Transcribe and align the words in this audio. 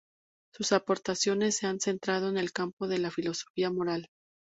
Sus 0.51 0.71
aportaciones 0.71 1.57
se 1.57 1.67
han 1.67 1.79
centrado 1.79 2.27
en 2.27 2.39
el 2.39 2.51
campo 2.51 2.87
de 2.87 2.97
la 2.97 3.11
filosofía 3.11 3.69
moral. 3.69 4.09